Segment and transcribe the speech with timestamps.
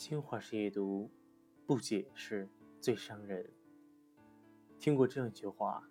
[0.00, 1.10] 新华社阅读，
[1.66, 2.48] 不解释
[2.80, 3.52] 最伤人。
[4.78, 5.86] 听过这样一句话：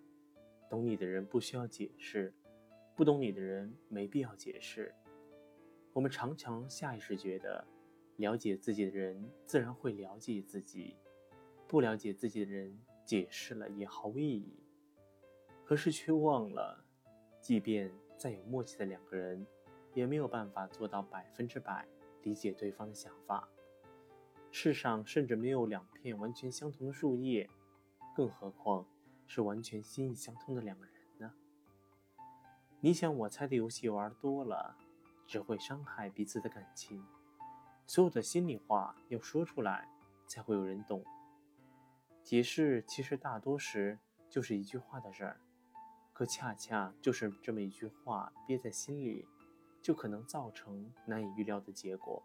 [0.68, 2.34] 懂你的人不需要解释，
[2.96, 4.92] 不懂你的人没必要解释。
[5.92, 7.64] 我们常常下意识觉得，
[8.16, 10.96] 了解自己的人自然会了解自己，
[11.68, 14.58] 不了解自己的人解释了也毫无意义。
[15.64, 16.84] 可是却忘了，
[17.40, 17.88] 即便
[18.18, 19.46] 再有默契的两个人，
[19.94, 21.86] 也没有办法做到百分之百
[22.22, 23.48] 理解对方的想法。
[24.52, 27.48] 世上甚至没有两片完全相同的树叶，
[28.14, 28.84] 更何况
[29.26, 31.32] 是完全心意相通的两个人呢？
[32.80, 34.76] 你想我猜的游戏玩多了，
[35.26, 37.04] 只会伤害彼此的感情。
[37.86, 39.88] 所有的心里话要说出来，
[40.26, 41.04] 才会有人懂。
[42.22, 45.40] 解释其实大多时就是一句话的事儿，
[46.12, 49.26] 可恰恰就是这么一句话憋在心里，
[49.80, 52.22] 就可能造成难以预料的结果。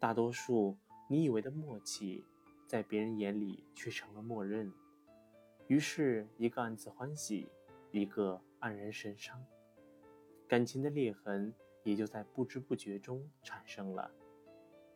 [0.00, 0.76] 大多数
[1.08, 2.24] 你以为的默契，
[2.66, 4.72] 在别人眼里却成了默认，
[5.66, 7.48] 于是一个暗自欢喜，
[7.90, 9.44] 一个黯然神伤，
[10.46, 14.08] 感情的裂痕也就在不知不觉中产生了。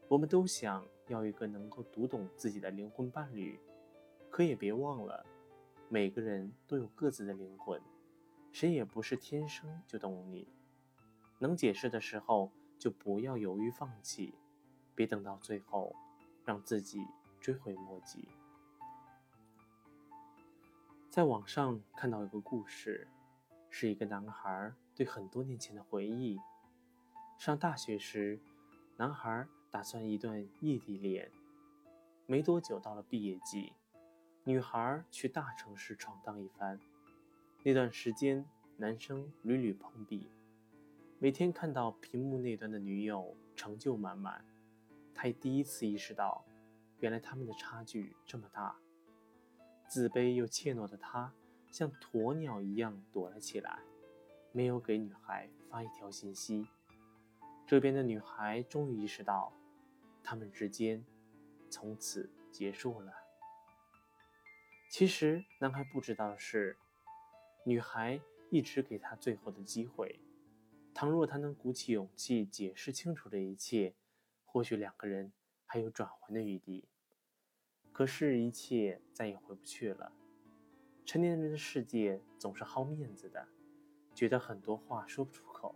[0.07, 3.59] 我们都想要一个能够读懂自己的灵魂伴侣，
[4.31, 5.27] 可也别忘了，
[5.89, 7.81] 每个人都有各自的灵魂，
[8.53, 10.47] 谁也不是天生就懂你。
[11.41, 14.33] 能解释的时候，就不要犹豫放弃。
[14.95, 15.95] 别等到最后，
[16.45, 17.07] 让自己
[17.41, 18.29] 追悔莫及。
[21.09, 23.09] 在网上看到一个故事，
[23.69, 26.39] 是一个男孩对很多年前的回忆。
[27.39, 28.41] 上大学时，
[28.97, 31.31] 男孩打算一段异地恋。
[32.27, 33.73] 没多久到了毕业季，
[34.45, 36.79] 女孩去大城市闯荡一番。
[37.63, 40.31] 那段时间，男生屡屡碰壁，
[41.19, 44.45] 每天看到屏幕那端的女友成就满满。
[45.23, 46.45] 他第一次意识到，
[46.99, 48.77] 原来他们的差距这么大。
[49.87, 51.33] 自卑又怯懦的他，
[51.71, 53.79] 像鸵鸟一样躲了起来，
[54.51, 56.67] 没有给女孩发一条信息。
[57.69, 59.53] 这边的女孩终于意识到，
[60.25, 61.05] 他们之间
[61.71, 63.13] 从此结束了。
[64.91, 66.77] 其实，男孩不知道的是，
[67.65, 68.21] 女孩
[68.51, 70.19] 一直给他最后的机会。
[70.93, 73.95] 倘若他能鼓起勇气解释清楚这一切，
[74.53, 75.33] 或许两个人
[75.65, 76.87] 还有转圜的余地，
[77.91, 80.13] 可是，一切再也回不去了。
[81.07, 83.49] 成年人的世界总是好面子的，
[84.15, 85.75] 觉得很多话说不出口。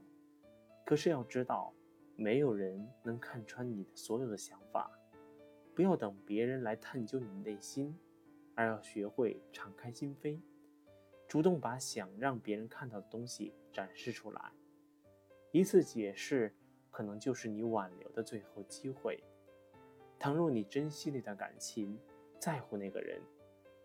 [0.85, 1.73] 可是要知道，
[2.17, 4.91] 没有人能看穿你的所有的想法。
[5.75, 7.99] 不要等别人来探究你的内心，
[8.55, 10.39] 而要学会敞开心扉，
[11.27, 14.53] 主动把想让别人看到的东西展示出来。
[15.51, 16.55] 一次解释。
[16.97, 19.23] 可能就是你挽留的最后机会。
[20.19, 22.01] 倘若你珍惜那段感情，
[22.41, 23.21] 在乎那个人，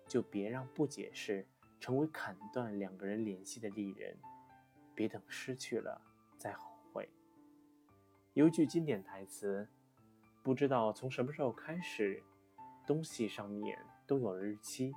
[0.07, 1.45] 就别让不解释
[1.77, 4.17] 成为砍断两个人联系的利刃。
[4.95, 6.01] 别等失去了
[6.37, 7.09] 再后悔。
[8.31, 9.67] 有句经典台词：
[10.41, 12.23] 不知道从什么时候开始，
[12.87, 14.93] 东西上面都有日期。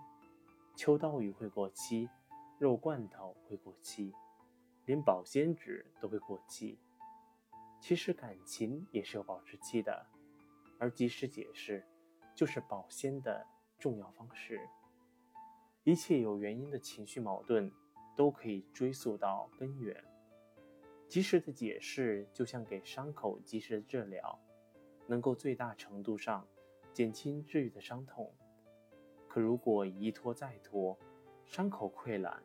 [0.77, 2.09] 秋刀鱼会过期，
[2.61, 4.15] 肉罐头会过期，
[4.87, 6.79] 连保鲜纸都会过期。
[7.87, 10.07] 其实感情也是有保质期的，
[10.79, 11.85] 而及时解释
[12.35, 13.47] 就是保鲜的
[13.79, 14.59] 重要方式。
[15.83, 17.71] 一切有原因的情绪矛盾
[18.17, 20.03] 都可以追溯到根源。
[21.07, 24.41] 及时的解释就像给伤口及时的治疗，
[25.07, 26.49] 能够最大程度上
[26.91, 28.35] 减轻治愈的伤痛。
[29.29, 30.99] 可如果一拖再拖，
[31.45, 32.43] 伤口溃烂，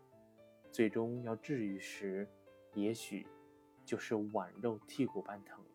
[0.69, 2.27] 最终要治愈时，
[2.73, 3.25] 也许。
[3.89, 5.65] 就是剜肉剔骨般疼，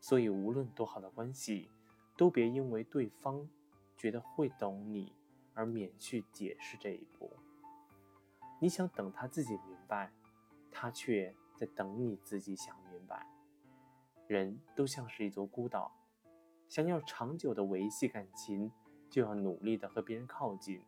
[0.00, 1.70] 所以无论多好的关系，
[2.16, 3.48] 都别因为对方
[3.96, 5.12] 觉得会懂你
[5.54, 7.30] 而免去解释这一步。
[8.60, 10.12] 你想等他自己明白，
[10.72, 13.24] 他却在等你自己想明白。
[14.26, 15.92] 人都像是一座孤岛，
[16.68, 18.72] 想要长久的维系感情，
[19.08, 20.82] 就要努力的和别人靠近，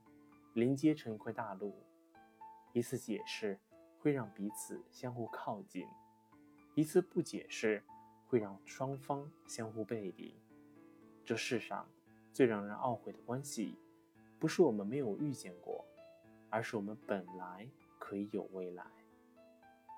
[0.53, 1.81] 连接成一块大陆。
[2.73, 3.61] 一次解释
[4.01, 5.87] 会让彼此相互靠近。
[6.79, 7.83] 一次不解释，
[8.29, 10.33] 会让双方相互背离。
[11.25, 11.89] 这世上
[12.33, 13.77] 最让人懊悔的关系，
[14.39, 15.85] 不是我们没有遇见过，
[16.49, 18.87] 而是我们本来可以有未来。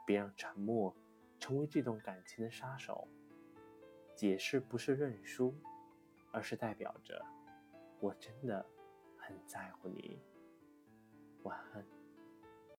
[0.06, 0.96] 别让沉默
[1.38, 3.06] 成为这段感情的杀手。
[4.14, 5.54] 解释不是认输，
[6.32, 7.22] 而是代表着
[8.00, 8.64] 我真的
[9.18, 10.18] 很在乎你。
[11.42, 11.99] 晚安。